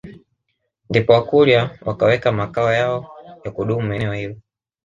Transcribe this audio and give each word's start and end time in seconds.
Ndipo 0.89 1.11
wakurya 1.13 1.71
wakaweka 1.81 2.31
makao 2.31 2.73
yao 2.73 3.09
ya 3.45 3.51
kudumu 3.51 3.93
eneo 3.93 4.13
hilo 4.13 4.35